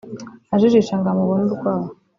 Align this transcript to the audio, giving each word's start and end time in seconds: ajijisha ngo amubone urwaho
ajijisha 0.55 0.93
ngo 0.97 1.07
amubone 1.11 1.43
urwaho 1.47 1.87